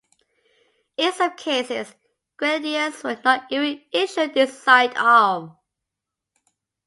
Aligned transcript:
In 0.97 1.13
some 1.13 1.35
cases, 1.35 1.93
grenadiers 2.35 3.03
were 3.03 3.21
not 3.23 3.43
even 3.51 3.83
issued 3.91 4.33
this 4.33 4.63
sidearm. 4.63 5.55